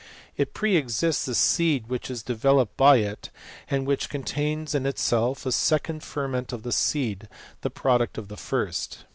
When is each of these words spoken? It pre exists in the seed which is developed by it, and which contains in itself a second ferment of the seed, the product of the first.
It 0.35 0.55
pre 0.55 0.77
exists 0.77 1.27
in 1.27 1.31
the 1.31 1.35
seed 1.35 1.85
which 1.85 2.09
is 2.09 2.23
developed 2.23 2.75
by 2.75 2.95
it, 2.97 3.29
and 3.69 3.85
which 3.85 4.09
contains 4.09 4.73
in 4.73 4.87
itself 4.87 5.45
a 5.45 5.51
second 5.51 6.01
ferment 6.03 6.51
of 6.51 6.63
the 6.63 6.71
seed, 6.71 7.29
the 7.61 7.69
product 7.69 8.17
of 8.17 8.27
the 8.27 8.35
first. 8.37 9.05